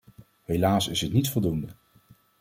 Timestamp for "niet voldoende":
1.13-1.67